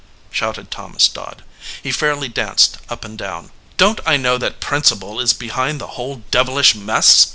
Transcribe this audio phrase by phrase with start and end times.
[0.31, 1.43] shouted Thomas Dodd.
[1.83, 3.51] He fairly danced up and down.
[3.77, 7.27] "Don t I know that principle is behind the whole devilish mess